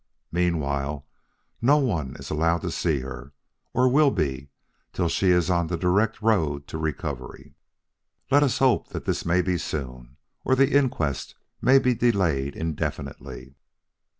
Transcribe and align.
Meanwhile, 0.31 1.05
no 1.61 1.77
one 1.77 2.15
is 2.15 2.31
allowed 2.31 2.61
to 2.63 2.71
see 2.71 3.01
her 3.01 3.33
or 3.71 3.87
will 3.87 4.09
be 4.09 4.49
till 4.93 5.07
she 5.07 5.29
is 5.29 5.47
on 5.51 5.67
the 5.67 5.77
direct 5.77 6.23
road 6.23 6.65
to 6.69 6.79
recovery. 6.79 7.53
Let 8.31 8.41
us 8.41 8.57
hope 8.57 8.87
that 8.87 9.05
this 9.05 9.27
may 9.27 9.43
be 9.43 9.59
soon, 9.59 10.17
or 10.43 10.55
the 10.55 10.75
inquest 10.75 11.35
may 11.61 11.77
be 11.77 11.93
delayed 11.93 12.55
indefinitely." 12.55 13.53